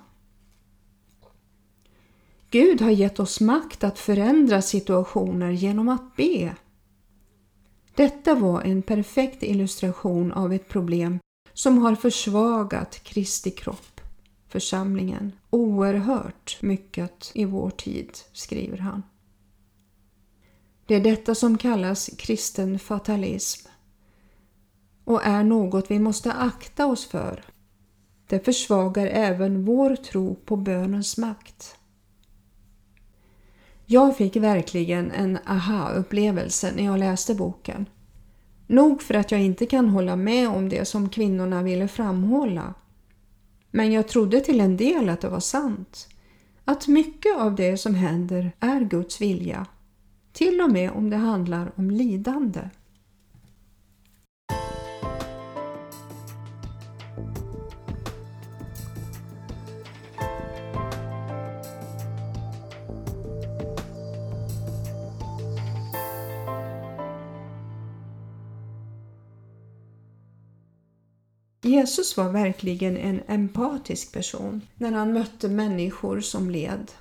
Gud 2.49 2.81
har 2.81 2.91
gett 2.91 3.19
oss 3.19 3.41
makt 3.41 3.83
att 3.83 3.99
förändra 3.99 4.61
situationer 4.61 5.51
genom 5.51 5.89
att 5.89 6.15
be. 6.15 6.55
Detta 7.95 8.35
var 8.35 8.61
en 8.61 8.81
perfekt 8.81 9.43
illustration 9.43 10.31
av 10.31 10.53
ett 10.53 10.69
problem 10.69 11.19
som 11.53 11.77
har 11.77 11.95
försvagat 11.95 13.03
Kristi 13.03 13.51
kropp, 13.51 14.01
församlingen, 14.47 15.31
oerhört 15.49 16.57
mycket 16.61 17.31
i 17.33 17.45
vår 17.45 17.69
tid, 17.69 18.09
skriver 18.33 18.77
han. 18.77 19.03
Det 20.87 20.95
är 20.95 21.01
detta 21.01 21.35
som 21.35 21.57
kallas 21.57 22.09
kristen 22.17 22.79
fatalism 22.79 23.67
och 25.03 25.25
är 25.25 25.43
något 25.43 25.91
vi 25.91 25.99
måste 25.99 26.33
akta 26.33 26.85
oss 26.85 27.05
för. 27.05 27.43
Det 28.27 28.45
försvagar 28.45 29.07
även 29.07 29.65
vår 29.65 29.95
tro 29.95 30.35
på 30.35 30.55
bönens 30.55 31.17
makt. 31.17 31.75
Jag 33.85 34.17
fick 34.17 34.35
verkligen 34.35 35.11
en 35.11 35.37
aha-upplevelse 35.45 36.71
när 36.75 36.85
jag 36.85 36.99
läste 36.99 37.35
boken. 37.35 37.85
Nog 38.67 39.01
för 39.01 39.13
att 39.13 39.31
jag 39.31 39.41
inte 39.41 39.65
kan 39.65 39.89
hålla 39.89 40.15
med 40.15 40.49
om 40.49 40.69
det 40.69 40.85
som 40.85 41.09
kvinnorna 41.09 41.63
ville 41.63 41.87
framhålla. 41.87 42.73
Men 43.71 43.91
jag 43.91 44.07
trodde 44.07 44.41
till 44.41 44.61
en 44.61 44.77
del 44.77 45.09
att 45.09 45.21
det 45.21 45.29
var 45.29 45.39
sant. 45.39 46.07
Att 46.65 46.87
mycket 46.87 47.37
av 47.37 47.55
det 47.55 47.77
som 47.77 47.95
händer 47.95 48.51
är 48.59 48.81
Guds 48.81 49.21
vilja. 49.21 49.65
Till 50.37 50.61
och 50.61 50.71
med 50.71 50.91
om 50.91 51.09
det 51.09 51.17
handlar 51.17 51.71
om 51.75 51.91
lidande. 51.91 52.69
Jesus 71.61 72.17
var 72.17 72.29
verkligen 72.29 72.97
en 72.97 73.21
empatisk 73.27 74.13
person 74.13 74.61
när 74.75 74.91
han 74.91 75.13
mötte 75.13 75.49
människor 75.49 76.21
som 76.21 76.49
led. 76.49 76.91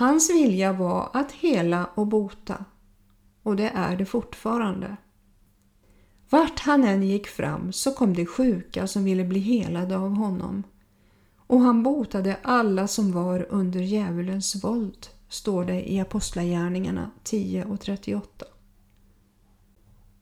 Hans 0.00 0.30
vilja 0.30 0.72
var 0.72 1.10
att 1.12 1.32
hela 1.32 1.90
och 1.94 2.06
bota 2.06 2.64
och 3.42 3.56
det 3.56 3.68
är 3.68 3.96
det 3.96 4.04
fortfarande. 4.04 4.96
Vart 6.30 6.60
han 6.60 6.84
än 6.84 7.02
gick 7.02 7.26
fram 7.26 7.72
så 7.72 7.92
kom 7.92 8.14
det 8.14 8.26
sjuka 8.26 8.86
som 8.86 9.04
ville 9.04 9.24
bli 9.24 9.40
helade 9.40 9.96
av 9.96 10.10
honom 10.10 10.62
och 11.36 11.60
han 11.60 11.82
botade 11.82 12.36
alla 12.42 12.88
som 12.88 13.12
var 13.12 13.46
under 13.50 13.80
djävulens 13.80 14.64
våld, 14.64 15.06
står 15.28 15.64
det 15.64 15.92
i 15.92 16.00
Apostlagärningarna 16.00 17.10
10 17.22 17.64
och 17.64 17.80
38. 17.80 18.44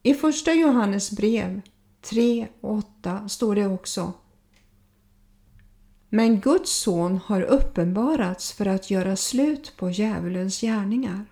I 0.02 0.14
första 0.14 0.52
Johannes 0.52 1.10
brev 1.10 1.60
3 2.02 2.48
och 2.60 2.74
8 2.74 3.28
står 3.28 3.54
det 3.54 3.66
också. 3.66 4.12
Men 6.08 6.40
Guds 6.40 6.70
son 6.70 7.20
har 7.24 7.42
uppenbarats 7.42 8.52
för 8.52 8.66
att 8.66 8.90
göra 8.90 9.16
slut 9.16 9.74
på 9.76 9.90
djävulens 9.90 10.60
gärningar. 10.60 11.26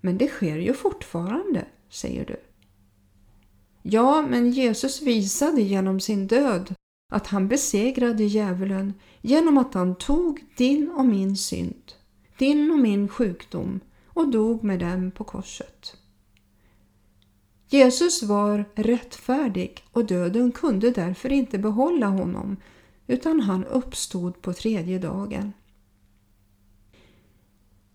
Men 0.00 0.18
det 0.18 0.28
sker 0.28 0.56
ju 0.56 0.74
fortfarande, 0.74 1.64
säger 1.88 2.26
du. 2.26 2.36
Ja, 3.82 4.22
men 4.22 4.50
Jesus 4.50 5.02
visade 5.02 5.62
genom 5.62 6.00
sin 6.00 6.26
död 6.26 6.74
att 7.12 7.26
han 7.26 7.48
besegrade 7.48 8.24
djävulen 8.24 8.94
genom 9.20 9.58
att 9.58 9.74
han 9.74 9.94
tog 9.94 10.44
din 10.56 10.90
och 10.90 11.06
min 11.06 11.36
synd, 11.36 11.92
din 12.38 12.70
och 12.70 12.78
min 12.78 13.08
sjukdom 13.08 13.80
och 14.06 14.28
dog 14.28 14.64
med 14.64 14.78
den 14.78 15.10
på 15.10 15.24
korset. 15.24 15.96
Jesus 17.68 18.22
var 18.22 18.64
rättfärdig 18.74 19.84
och 19.92 20.04
döden 20.04 20.52
kunde 20.52 20.90
därför 20.90 21.32
inte 21.32 21.58
behålla 21.58 22.06
honom 22.06 22.56
utan 23.06 23.40
han 23.40 23.64
uppstod 23.64 24.42
på 24.42 24.52
tredje 24.52 24.98
dagen. 24.98 25.52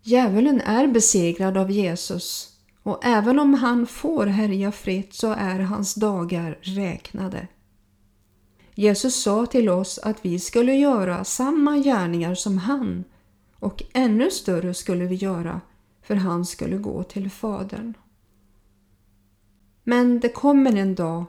Djävulen 0.01 0.61
är 0.61 0.87
besegrad 0.87 1.57
av 1.57 1.71
Jesus 1.71 2.55
och 2.83 3.05
även 3.05 3.39
om 3.39 3.53
han 3.53 3.87
får 3.87 4.25
härja 4.25 4.71
fritt 4.71 5.13
så 5.13 5.31
är 5.31 5.59
hans 5.59 5.95
dagar 5.95 6.57
räknade. 6.61 7.47
Jesus 8.75 9.23
sa 9.23 9.45
till 9.45 9.69
oss 9.69 9.99
att 9.99 10.25
vi 10.25 10.39
skulle 10.39 10.73
göra 10.73 11.23
samma 11.23 11.77
gärningar 11.77 12.35
som 12.35 12.57
han 12.57 13.03
och 13.55 13.83
ännu 13.93 14.31
större 14.31 14.73
skulle 14.73 15.05
vi 15.05 15.15
göra 15.15 15.61
för 16.01 16.15
han 16.15 16.45
skulle 16.45 16.77
gå 16.77 17.03
till 17.03 17.29
Fadern. 17.29 17.93
Men 19.83 20.19
det 20.19 20.29
kommer 20.29 20.75
en 20.75 20.95
dag 20.95 21.25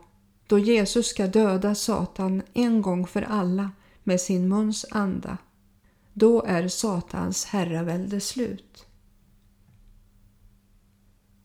då 0.51 0.59
Jesus 0.59 1.07
ska 1.07 1.27
döda 1.27 1.75
Satan 1.75 2.43
en 2.53 2.83
gång 2.83 3.07
för 3.07 3.23
alla 3.23 3.71
med 4.03 4.21
sin 4.21 4.49
muns 4.49 4.87
anda. 4.91 5.39
Då 6.13 6.43
är 6.43 6.69
Satans 6.69 7.45
herravälde 7.45 8.21
slut. 8.21 8.87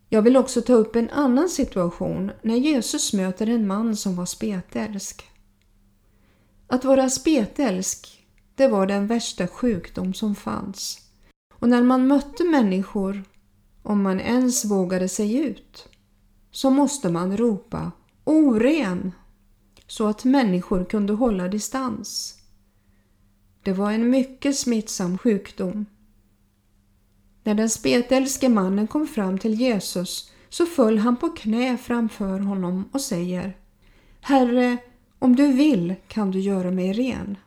Jag 0.09 0.21
vill 0.21 0.37
också 0.37 0.61
ta 0.61 0.73
upp 0.73 0.95
en 0.95 1.09
annan 1.09 1.49
situation 1.49 2.31
när 2.41 2.55
Jesus 2.55 3.13
möter 3.13 3.49
en 3.49 3.67
man 3.67 3.95
som 3.95 4.15
var 4.15 4.25
spetälsk. 4.25 5.29
Att 6.67 6.85
vara 6.85 7.09
spetälsk, 7.09 8.25
det 8.55 8.67
var 8.67 8.87
den 8.87 9.07
värsta 9.07 9.47
sjukdom 9.47 10.13
som 10.13 10.35
fanns. 10.35 10.99
Och 11.53 11.69
när 11.69 11.83
man 11.83 12.07
mötte 12.07 12.43
människor, 12.43 13.23
om 13.83 14.03
man 14.03 14.19
ens 14.19 14.65
vågade 14.65 15.09
sig 15.09 15.37
ut, 15.37 15.89
så 16.51 16.69
måste 16.69 17.09
man 17.09 17.37
ropa 17.37 17.91
oren 18.25 19.11
så 19.87 20.07
att 20.07 20.23
människor 20.25 20.85
kunde 20.85 21.13
hålla 21.13 21.47
distans. 21.47 22.39
Det 23.63 23.73
var 23.73 23.91
en 23.91 24.09
mycket 24.09 24.57
smittsam 24.57 25.17
sjukdom. 25.17 25.85
När 27.43 27.55
den 27.55 27.69
spetälske 27.69 28.49
mannen 28.49 28.87
kom 28.87 29.07
fram 29.07 29.37
till 29.37 29.53
Jesus 29.53 30.31
så 30.49 30.65
föll 30.65 30.97
han 30.97 31.15
på 31.15 31.29
knä 31.29 31.77
framför 31.77 32.39
honom 32.39 32.89
och 32.91 33.01
säger 33.01 33.57
Herre, 34.21 34.77
om 35.19 35.35
du 35.35 35.51
vill 35.51 35.95
kan 36.07 36.31
du 36.31 36.39
göra 36.39 36.71
mig 36.71 36.93
ren. 36.93 37.37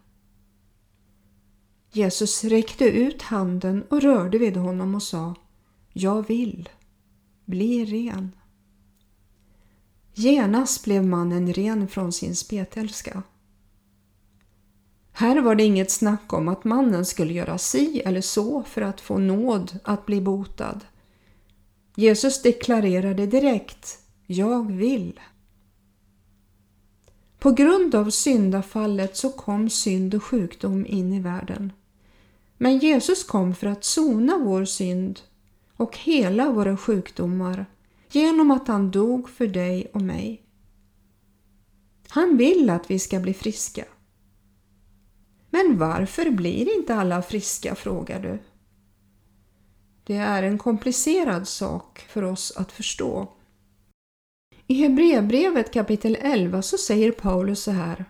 Jesus 1.92 2.44
räckte 2.44 2.84
ut 2.84 3.22
handen 3.22 3.84
och 3.90 4.02
rörde 4.02 4.38
vid 4.38 4.56
honom 4.56 4.94
och 4.94 5.02
sa 5.02 5.34
Jag 5.92 6.28
vill, 6.28 6.68
bli 7.44 7.84
ren. 7.84 8.32
Genast 10.18 10.84
blev 10.84 11.06
mannen 11.06 11.52
ren 11.52 11.88
från 11.88 12.12
sin 12.12 12.36
spetälska. 12.36 13.22
Här 15.12 15.40
var 15.40 15.54
det 15.54 15.64
inget 15.64 15.90
snack 15.90 16.32
om 16.32 16.48
att 16.48 16.64
mannen 16.64 17.04
skulle 17.04 17.32
göra 17.32 17.58
si 17.58 18.02
eller 18.04 18.20
så 18.20 18.62
för 18.62 18.82
att 18.82 19.00
få 19.00 19.18
nåd 19.18 19.78
att 19.84 20.06
bli 20.06 20.20
botad. 20.20 20.80
Jesus 21.94 22.42
deklarerade 22.42 23.26
direkt 23.26 23.98
Jag 24.26 24.72
vill. 24.72 25.20
På 27.38 27.50
grund 27.50 27.94
av 27.94 28.10
syndafallet 28.10 29.16
så 29.16 29.30
kom 29.30 29.70
synd 29.70 30.14
och 30.14 30.24
sjukdom 30.24 30.86
in 30.86 31.12
i 31.12 31.20
världen. 31.20 31.72
Men 32.56 32.78
Jesus 32.78 33.24
kom 33.24 33.54
för 33.54 33.66
att 33.66 33.84
sona 33.84 34.38
vår 34.38 34.64
synd 34.64 35.20
och 35.76 35.98
hela 35.98 36.50
våra 36.50 36.76
sjukdomar 36.76 37.66
genom 38.10 38.50
att 38.50 38.68
han 38.68 38.90
dog 38.90 39.28
för 39.28 39.46
dig 39.46 39.90
och 39.94 40.02
mig. 40.02 40.42
Han 42.08 42.36
vill 42.36 42.70
att 42.70 42.90
vi 42.90 42.98
ska 42.98 43.20
bli 43.20 43.34
friska. 43.34 43.84
Men 45.50 45.78
varför 45.78 46.30
blir 46.30 46.76
inte 46.76 46.94
alla 46.94 47.22
friska, 47.22 47.74
frågar 47.74 48.20
du? 48.20 48.38
Det 50.04 50.16
är 50.16 50.42
en 50.42 50.58
komplicerad 50.58 51.48
sak 51.48 51.98
för 51.98 52.22
oss 52.22 52.52
att 52.56 52.72
förstå. 52.72 53.32
I 54.66 54.74
Hebreerbrevet 54.74 55.72
kapitel 55.72 56.16
11 56.20 56.62
så 56.62 56.78
säger 56.78 57.12
Paulus 57.12 57.62
så 57.62 57.70
här. 57.70 58.04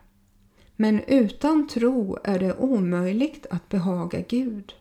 Men 0.77 1.01
utan 1.01 1.69
tro 1.69 2.19
är 2.25 2.39
det 2.39 2.57
omöjligt 2.57 3.47
att 3.51 3.69
behaga 3.69 4.21
Gud. 4.21 4.75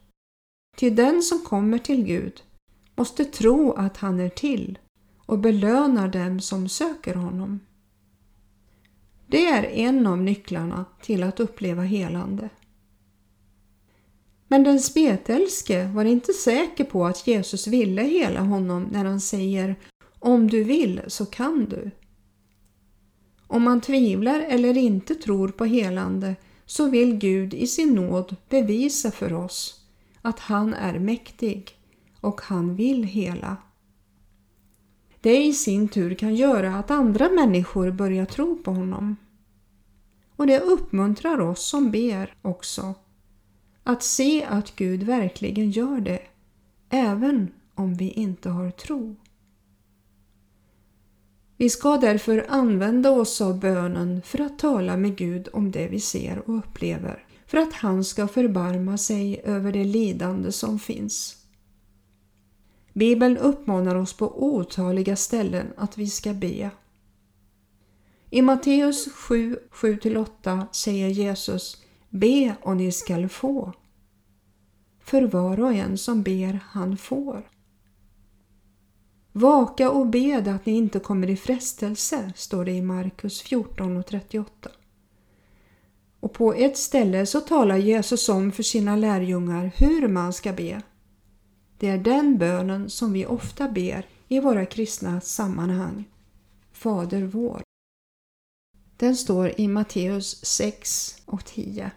Till 0.77 0.95
den 0.95 1.21
som 1.21 1.39
kommer 1.39 1.77
till 1.77 2.03
Gud 2.03 2.43
måste 2.95 3.25
tro 3.25 3.73
att 3.73 3.97
han 3.97 4.19
är 4.19 4.29
till 4.29 4.77
och 5.27 5.39
belönar 5.39 6.07
dem 6.07 6.39
som 6.39 6.69
söker 6.69 7.15
honom. 7.15 7.59
Det 9.27 9.45
är 9.45 9.63
en 9.63 10.07
av 10.07 10.17
nycklarna 10.17 10.85
till 11.01 11.23
att 11.23 11.39
uppleva 11.39 11.81
helande. 11.81 12.49
Men 14.47 14.63
den 14.63 14.79
spetälske 14.79 15.87
var 15.87 16.05
inte 16.05 16.33
säker 16.33 16.83
på 16.83 17.05
att 17.05 17.27
Jesus 17.27 17.67
ville 17.67 18.01
hela 18.01 18.39
honom 18.39 18.87
när 18.91 19.05
han 19.05 19.21
säger 19.21 19.75
om 20.19 20.49
du 20.49 20.63
vill 20.63 21.01
så 21.07 21.25
kan 21.25 21.65
du. 21.65 21.91
Om 23.47 23.63
man 23.63 23.81
tvivlar 23.81 24.39
eller 24.39 24.77
inte 24.77 25.15
tror 25.15 25.47
på 25.47 25.65
helande 25.65 26.35
så 26.65 26.89
vill 26.89 27.17
Gud 27.17 27.53
i 27.53 27.67
sin 27.67 27.95
nåd 27.95 28.35
bevisa 28.49 29.11
för 29.11 29.33
oss 29.33 29.85
att 30.21 30.39
han 30.39 30.73
är 30.73 30.99
mäktig 30.99 31.71
och 32.21 32.41
han 32.41 32.75
vill 32.75 33.03
hela. 33.03 33.57
Det 35.21 35.45
i 35.45 35.53
sin 35.53 35.87
tur 35.87 36.13
kan 36.13 36.35
göra 36.35 36.75
att 36.75 36.91
andra 36.91 37.29
människor 37.29 37.91
börjar 37.91 38.25
tro 38.25 38.63
på 38.63 38.71
honom. 38.71 39.15
Och 40.35 40.47
det 40.47 40.59
uppmuntrar 40.59 41.39
oss 41.39 41.67
som 41.67 41.91
ber 41.91 42.33
också 42.41 42.95
att 43.83 44.03
se 44.03 44.43
att 44.43 44.75
Gud 44.75 45.03
verkligen 45.03 45.71
gör 45.71 45.99
det, 45.99 46.21
även 46.89 47.51
om 47.75 47.93
vi 47.93 48.09
inte 48.09 48.49
har 48.49 48.71
tro. 48.71 49.15
Vi 51.57 51.69
ska 51.69 51.97
därför 51.97 52.45
använda 52.49 53.11
oss 53.11 53.41
av 53.41 53.59
bönen 53.59 54.21
för 54.21 54.41
att 54.41 54.59
tala 54.59 54.97
med 54.97 55.15
Gud 55.15 55.47
om 55.53 55.71
det 55.71 55.87
vi 55.87 55.99
ser 55.99 56.49
och 56.49 56.57
upplever, 56.57 57.25
för 57.45 57.57
att 57.57 57.73
han 57.73 58.03
ska 58.03 58.27
förbarma 58.27 58.97
sig 58.97 59.41
över 59.43 59.71
det 59.71 59.83
lidande 59.83 60.51
som 60.51 60.79
finns. 60.79 61.36
Bibeln 62.97 63.37
uppmanar 63.37 63.95
oss 63.95 64.13
på 64.13 64.43
otaliga 64.43 65.15
ställen 65.15 65.73
att 65.77 65.97
vi 65.97 66.07
ska 66.07 66.33
be. 66.33 66.71
I 68.29 68.41
Matteus 68.41 69.11
7, 69.13 69.59
7-8 69.71 70.65
säger 70.71 71.07
Jesus 71.07 71.83
Be 72.09 72.55
och 72.61 72.77
ni 72.77 72.91
skall 72.91 73.29
få. 73.29 73.73
För 74.99 75.21
var 75.21 75.59
och 75.59 75.73
en 75.73 75.97
som 75.97 76.23
ber, 76.23 76.59
han 76.63 76.97
får. 76.97 77.49
Vaka 79.31 79.91
och 79.91 80.07
bed 80.07 80.47
att 80.47 80.65
ni 80.65 80.73
inte 80.73 80.99
kommer 80.99 81.29
i 81.29 81.37
frestelse, 81.37 82.33
står 82.35 82.65
det 82.65 82.71
i 82.71 82.81
Markus 82.81 83.41
14 83.41 83.97
och 83.97 84.05
38. 84.05 84.69
Och 86.19 86.33
på 86.33 86.53
ett 86.53 86.77
ställe 86.77 87.25
så 87.25 87.41
talar 87.41 87.77
Jesus 87.77 88.29
om 88.29 88.51
för 88.51 88.63
sina 88.63 88.95
lärjungar 88.95 89.71
hur 89.77 90.07
man 90.07 90.33
ska 90.33 90.53
be. 90.53 90.81
Det 91.77 91.87
är 91.87 91.97
den 91.97 92.37
bönen 92.37 92.89
som 92.89 93.13
vi 93.13 93.25
ofta 93.25 93.69
ber 93.69 94.05
i 94.27 94.39
våra 94.39 94.65
kristna 94.65 95.21
sammanhang. 95.21 96.05
Fader 96.71 97.21
vår. 97.21 97.61
Den 98.97 99.15
står 99.15 99.59
i 99.61 99.67
Matteus 99.67 100.45
6 100.45 101.21
och 101.25 101.45
10. 101.45 101.91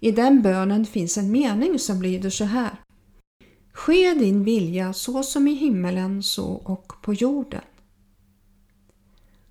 I 0.00 0.12
den 0.12 0.42
bönen 0.42 0.86
finns 0.86 1.18
en 1.18 1.30
mening 1.30 1.78
som 1.78 2.02
lyder 2.02 2.30
så 2.30 2.44
här. 2.44 2.76
Ske 3.72 4.14
din 4.14 4.44
vilja 4.44 4.92
så 4.92 5.22
som 5.22 5.48
i 5.48 5.54
himmelen 5.54 6.22
så 6.22 6.46
och 6.46 6.92
på 7.02 7.14
jorden. 7.14 7.64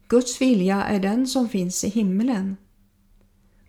Guds 0.07 0.41
vilja 0.41 0.83
är 0.83 0.99
den 0.99 1.27
som 1.27 1.49
finns 1.49 1.83
i 1.83 1.89
himmelen. 1.89 2.57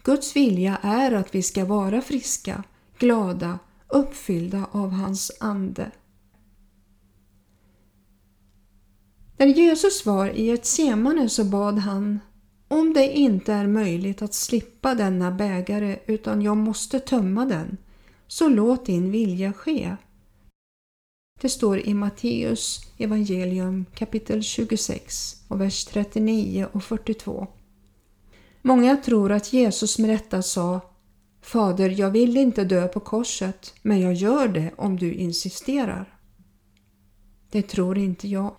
Guds 0.02 0.36
vilja 0.36 0.78
är 0.82 1.12
att 1.12 1.34
vi 1.34 1.42
ska 1.42 1.64
vara 1.64 2.00
friska, 2.00 2.64
glada, 2.98 3.58
uppfyllda 3.94 4.68
av 4.72 4.90
hans 4.90 5.32
ande. 5.40 5.90
När 9.36 9.46
Jesus 9.46 10.06
var 10.06 10.28
i 10.28 10.50
ett 10.50 10.66
semane 10.66 11.28
så 11.28 11.44
bad 11.44 11.78
han 11.78 12.20
om 12.68 12.92
det 12.92 13.12
inte 13.12 13.52
är 13.52 13.66
möjligt 13.66 14.22
att 14.22 14.34
slippa 14.34 14.94
denna 14.94 15.30
bägare 15.30 15.98
utan 16.06 16.42
jag 16.42 16.56
måste 16.56 17.00
tömma 17.00 17.44
den, 17.44 17.76
så 18.26 18.48
låt 18.48 18.86
din 18.86 19.10
vilja 19.10 19.52
ske. 19.52 19.96
Det 21.40 21.48
står 21.48 21.78
i 21.78 21.94
Matteus 21.94 22.80
evangelium 22.98 23.84
kapitel 23.94 24.42
26 24.42 25.36
och 25.48 25.60
vers 25.60 25.84
39 25.84 26.66
och 26.72 26.84
42. 26.84 27.46
Många 28.62 28.96
tror 28.96 29.32
att 29.32 29.52
Jesus 29.52 29.98
med 29.98 30.10
rätta 30.10 30.42
sa 30.42 30.80
Fader, 31.44 32.00
jag 32.00 32.10
vill 32.10 32.36
inte 32.36 32.64
dö 32.64 32.88
på 32.88 33.00
korset, 33.00 33.74
men 33.82 34.00
jag 34.00 34.14
gör 34.14 34.48
det 34.48 34.72
om 34.76 34.96
du 34.96 35.14
insisterar. 35.14 36.18
Det 37.50 37.62
tror 37.62 37.98
inte 37.98 38.28
jag. 38.28 38.56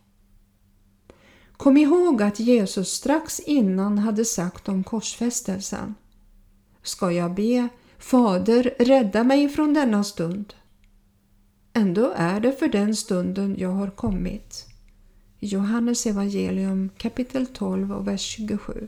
Kom 1.58 1.78
ihåg 1.78 2.22
att 2.22 2.40
Jesus 2.40 2.90
strax 2.90 3.40
innan 3.40 3.98
hade 3.98 4.26
sagt 4.26 4.70
om 4.70 4.84
korsfästelsen. 4.84 5.96
Ska 6.84 7.12
jag 7.12 7.36
be 7.36 7.68
Fader, 7.98 8.76
rädda 8.80 9.24
mig 9.24 9.50
från 9.50 9.74
denna 9.74 10.04
stund? 10.04 10.54
Ändå 11.74 12.14
är 12.16 12.40
det 12.40 12.52
för 12.52 12.68
den 12.68 12.96
stunden 12.96 13.56
jag 13.60 13.72
har 13.72 13.90
kommit. 13.90 14.66
Johannes 15.40 16.06
evangelium 16.06 16.90
kapitel 16.98 17.48
12 17.48 17.92
och 17.92 18.08
vers 18.08 18.22
27. 18.22 18.88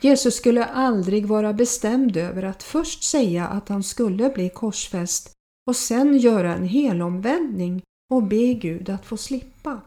Jesus 0.00 0.36
skulle 0.36 0.64
aldrig 0.64 1.26
vara 1.26 1.52
bestämd 1.52 2.16
över 2.16 2.42
att 2.42 2.62
först 2.62 3.02
säga 3.02 3.46
att 3.46 3.68
han 3.68 3.82
skulle 3.82 4.30
bli 4.30 4.48
korsfäst 4.48 5.32
och 5.66 5.76
sen 5.76 6.18
göra 6.18 6.54
en 6.54 6.68
helomvändning 6.68 7.82
och 8.10 8.22
be 8.22 8.54
Gud 8.54 8.90
att 8.90 9.06
få 9.06 9.16
slippa. 9.16 9.80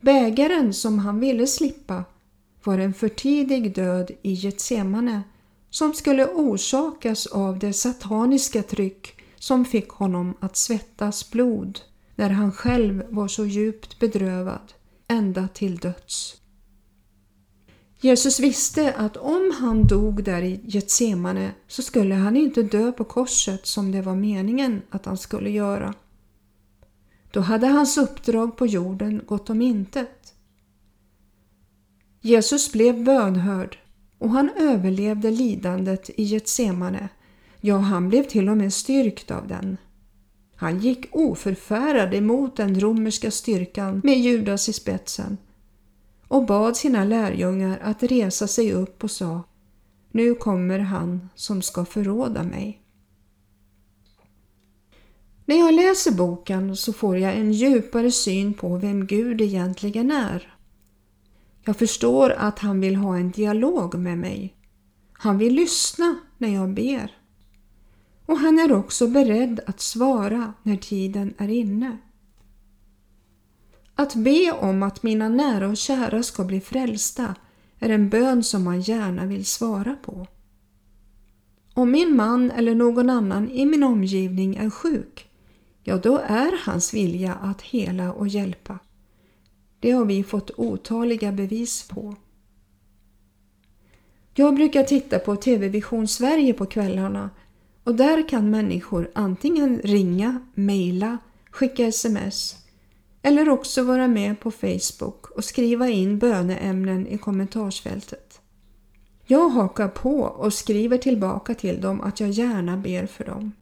Bägaren 0.00 0.72
som 0.72 0.98
han 0.98 1.20
ville 1.20 1.46
slippa 1.46 2.04
var 2.64 2.78
en 2.78 2.94
för 2.94 3.08
tidig 3.08 3.74
död 3.74 4.10
i 4.22 4.32
Getsemane 4.32 5.22
som 5.70 5.94
skulle 5.94 6.26
orsakas 6.26 7.26
av 7.26 7.58
det 7.58 7.72
sataniska 7.72 8.62
tryck 8.62 9.22
som 9.36 9.64
fick 9.64 9.88
honom 9.88 10.34
att 10.40 10.56
svettas 10.56 11.30
blod 11.30 11.80
när 12.14 12.30
han 12.30 12.52
själv 12.52 13.04
var 13.08 13.28
så 13.28 13.46
djupt 13.46 13.98
bedrövad 14.00 14.72
ända 15.08 15.48
till 15.48 15.76
döds. 15.76 16.45
Jesus 18.00 18.40
visste 18.40 18.92
att 18.92 19.16
om 19.16 19.52
han 19.60 19.86
dog 19.86 20.24
där 20.24 20.42
i 20.42 20.60
Getsemane 20.64 21.50
så 21.66 21.82
skulle 21.82 22.14
han 22.14 22.36
inte 22.36 22.62
dö 22.62 22.92
på 22.92 23.04
korset 23.04 23.66
som 23.66 23.92
det 23.92 24.02
var 24.02 24.14
meningen 24.14 24.82
att 24.90 25.06
han 25.06 25.18
skulle 25.18 25.50
göra. 25.50 25.94
Då 27.30 27.40
hade 27.40 27.66
hans 27.66 27.98
uppdrag 27.98 28.56
på 28.56 28.66
jorden 28.66 29.22
gått 29.26 29.50
om 29.50 29.62
intet. 29.62 30.34
Jesus 32.20 32.72
blev 32.72 33.04
bönhörd 33.04 33.78
och 34.18 34.30
han 34.30 34.50
överlevde 34.56 35.30
lidandet 35.30 36.10
i 36.16 36.22
Getsemane. 36.22 37.08
Ja, 37.60 37.76
han 37.76 38.08
blev 38.08 38.22
till 38.22 38.48
och 38.48 38.56
med 38.56 38.72
styrkt 38.72 39.30
av 39.30 39.48
den. 39.48 39.76
Han 40.56 40.80
gick 40.80 41.06
oförfärad 41.12 42.14
emot 42.14 42.56
den 42.56 42.80
romerska 42.80 43.30
styrkan 43.30 44.00
med 44.04 44.18
Judas 44.18 44.68
i 44.68 44.72
spetsen 44.72 45.36
och 46.28 46.46
bad 46.46 46.76
sina 46.76 47.04
lärjungar 47.04 47.78
att 47.82 48.02
resa 48.02 48.46
sig 48.46 48.72
upp 48.72 49.04
och 49.04 49.10
sa 49.10 49.42
Nu 50.10 50.34
kommer 50.34 50.78
han 50.78 51.28
som 51.34 51.62
ska 51.62 51.84
förråda 51.84 52.42
mig. 52.42 52.82
När 55.44 55.56
jag 55.56 55.74
läser 55.74 56.12
boken 56.12 56.76
så 56.76 56.92
får 56.92 57.18
jag 57.18 57.36
en 57.36 57.52
djupare 57.52 58.10
syn 58.10 58.54
på 58.54 58.76
vem 58.76 59.06
Gud 59.06 59.40
egentligen 59.40 60.10
är. 60.10 60.56
Jag 61.64 61.76
förstår 61.76 62.30
att 62.30 62.58
han 62.58 62.80
vill 62.80 62.96
ha 62.96 63.16
en 63.16 63.30
dialog 63.30 63.94
med 63.94 64.18
mig. 64.18 64.56
Han 65.12 65.38
vill 65.38 65.54
lyssna 65.54 66.18
när 66.38 66.48
jag 66.48 66.74
ber. 66.74 67.16
Och 68.26 68.38
han 68.38 68.58
är 68.58 68.72
också 68.72 69.08
beredd 69.08 69.60
att 69.66 69.80
svara 69.80 70.52
när 70.62 70.76
tiden 70.76 71.34
är 71.38 71.48
inne. 71.48 71.98
Att 73.98 74.14
be 74.14 74.52
om 74.52 74.82
att 74.82 75.02
mina 75.02 75.28
nära 75.28 75.68
och 75.68 75.76
kära 75.76 76.22
ska 76.22 76.44
bli 76.44 76.60
frälsta 76.60 77.34
är 77.78 77.88
en 77.88 78.08
bön 78.08 78.42
som 78.42 78.64
man 78.64 78.80
gärna 78.80 79.26
vill 79.26 79.44
svara 79.44 79.96
på. 80.04 80.26
Om 81.74 81.90
min 81.90 82.16
man 82.16 82.50
eller 82.50 82.74
någon 82.74 83.10
annan 83.10 83.50
i 83.50 83.66
min 83.66 83.82
omgivning 83.82 84.56
är 84.56 84.70
sjuk, 84.70 85.28
ja 85.84 85.96
då 85.96 86.18
är 86.18 86.64
hans 86.66 86.94
vilja 86.94 87.34
att 87.34 87.62
hela 87.62 88.12
och 88.12 88.28
hjälpa. 88.28 88.78
Det 89.80 89.90
har 89.90 90.04
vi 90.04 90.24
fått 90.24 90.50
otaliga 90.56 91.32
bevis 91.32 91.88
på. 91.88 92.16
Jag 94.34 94.54
brukar 94.54 94.82
titta 94.82 95.18
på 95.18 95.36
TV 95.36 95.68
Vision 95.68 96.08
Sverige 96.08 96.52
på 96.52 96.66
kvällarna 96.66 97.30
och 97.84 97.94
där 97.94 98.28
kan 98.28 98.50
människor 98.50 99.10
antingen 99.14 99.80
ringa, 99.84 100.40
mejla, 100.54 101.18
skicka 101.50 101.86
sms 101.86 102.65
eller 103.26 103.48
också 103.48 103.82
vara 103.82 104.08
med 104.08 104.40
på 104.40 104.50
Facebook 104.50 105.30
och 105.30 105.44
skriva 105.44 105.88
in 105.88 106.18
böneämnen 106.18 107.06
i 107.06 107.18
kommentarsfältet. 107.18 108.40
Jag 109.24 109.48
hakar 109.48 109.88
på 109.88 110.20
och 110.20 110.52
skriver 110.52 110.98
tillbaka 110.98 111.54
till 111.54 111.80
dem 111.80 112.00
att 112.00 112.20
jag 112.20 112.30
gärna 112.30 112.76
ber 112.76 113.06
för 113.06 113.24
dem. 113.24 113.52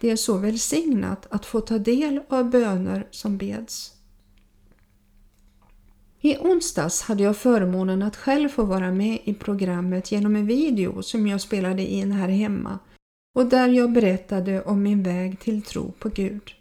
Det 0.00 0.10
är 0.10 0.16
så 0.16 0.36
välsignat 0.36 1.26
att 1.30 1.46
få 1.46 1.60
ta 1.60 1.78
del 1.78 2.20
av 2.28 2.50
böner 2.50 3.08
som 3.10 3.38
beds. 3.38 3.92
I 6.20 6.36
onsdags 6.36 7.02
hade 7.02 7.22
jag 7.22 7.36
förmånen 7.36 8.02
att 8.02 8.16
själv 8.16 8.48
få 8.48 8.64
vara 8.64 8.90
med 8.90 9.18
i 9.24 9.34
programmet 9.34 10.12
genom 10.12 10.36
en 10.36 10.46
video 10.46 11.02
som 11.02 11.26
jag 11.26 11.40
spelade 11.40 11.82
in 11.86 12.12
här 12.12 12.28
hemma 12.28 12.78
och 13.34 13.46
där 13.46 13.68
jag 13.68 13.92
berättade 13.92 14.62
om 14.62 14.82
min 14.82 15.02
väg 15.02 15.40
till 15.40 15.62
tro 15.62 15.92
på 15.92 16.08
Gud. 16.08 16.54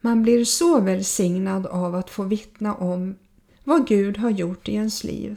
Man 0.00 0.22
blir 0.22 0.44
så 0.44 0.80
välsignad 0.80 1.66
av 1.66 1.94
att 1.94 2.10
få 2.10 2.22
vittna 2.22 2.74
om 2.74 3.16
vad 3.64 3.86
Gud 3.86 4.18
har 4.18 4.30
gjort 4.30 4.68
i 4.68 4.74
ens 4.74 5.04
liv. 5.04 5.36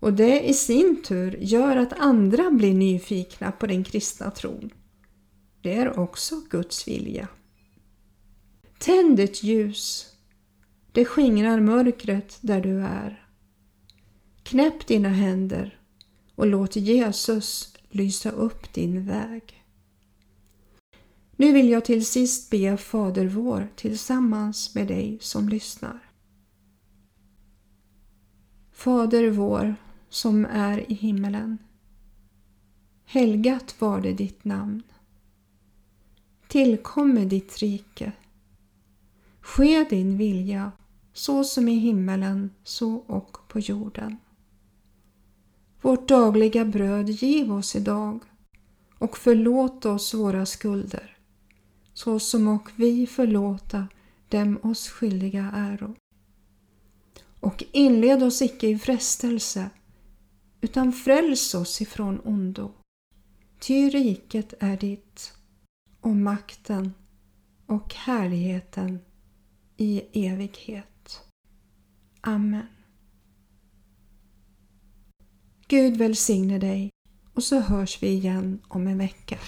Och 0.00 0.12
det 0.12 0.48
i 0.48 0.54
sin 0.54 1.02
tur 1.02 1.36
gör 1.40 1.76
att 1.76 2.00
andra 2.00 2.50
blir 2.50 2.74
nyfikna 2.74 3.52
på 3.52 3.66
den 3.66 3.84
kristna 3.84 4.30
tron. 4.30 4.70
Det 5.62 5.74
är 5.74 5.98
också 5.98 6.34
Guds 6.50 6.88
vilja. 6.88 7.28
Tänd 8.78 9.20
ett 9.20 9.42
ljus. 9.42 10.06
Det 10.92 11.04
skingrar 11.04 11.60
mörkret 11.60 12.38
där 12.40 12.60
du 12.60 12.80
är. 12.80 13.26
Knäpp 14.42 14.86
dina 14.86 15.08
händer 15.08 15.80
och 16.34 16.46
låt 16.46 16.76
Jesus 16.76 17.74
lysa 17.90 18.30
upp 18.30 18.72
din 18.72 19.06
väg. 19.06 19.59
Nu 21.40 21.52
vill 21.52 21.68
jag 21.68 21.84
till 21.84 22.06
sist 22.06 22.50
be 22.50 22.76
Fader 22.76 23.26
vår 23.26 23.68
tillsammans 23.76 24.74
med 24.74 24.86
dig 24.86 25.18
som 25.20 25.48
lyssnar. 25.48 25.98
Fader 28.72 29.30
vår 29.30 29.74
som 30.08 30.46
är 30.46 30.90
i 30.92 30.94
himmelen. 30.94 31.58
Helgat 33.04 33.74
var 33.78 34.00
det 34.00 34.12
ditt 34.12 34.44
namn. 34.44 34.82
Tillkomme 36.48 37.24
ditt 37.24 37.58
rike. 37.58 38.12
Ske 39.40 39.84
din 39.90 40.16
vilja 40.16 40.72
så 41.12 41.44
som 41.44 41.68
i 41.68 41.74
himmelen 41.74 42.50
så 42.64 42.94
och 42.94 43.38
på 43.48 43.60
jorden. 43.60 44.16
Vårt 45.82 46.08
dagliga 46.08 46.64
bröd 46.64 47.08
giv 47.08 47.52
oss 47.52 47.76
idag 47.76 48.20
och 48.98 49.18
förlåt 49.18 49.86
oss 49.86 50.14
våra 50.14 50.46
skulder 50.46 51.09
såsom 52.04 52.48
och 52.48 52.70
vi 52.76 53.06
förlåta 53.06 53.88
dem 54.28 54.58
oss 54.62 54.88
skyldiga 54.88 55.50
äro. 55.54 55.94
Och 57.40 57.64
inled 57.72 58.22
oss 58.22 58.42
icke 58.42 58.68
i 58.68 58.78
frestelse, 58.78 59.70
utan 60.60 60.92
fräls 60.92 61.54
oss 61.54 61.80
ifrån 61.80 62.20
ondo. 62.20 62.72
Ty 63.58 63.90
riket 63.90 64.54
är 64.60 64.76
ditt, 64.76 65.32
och 66.00 66.16
makten 66.16 66.94
och 67.66 67.94
härligheten 67.94 68.98
i 69.76 70.02
evighet. 70.28 71.20
Amen. 72.20 72.66
Gud 75.68 75.96
välsigne 75.96 76.58
dig 76.58 76.90
och 77.34 77.42
så 77.42 77.60
hörs 77.60 78.02
vi 78.02 78.08
igen 78.08 78.60
om 78.68 78.86
en 78.86 78.98
vecka. 78.98 79.38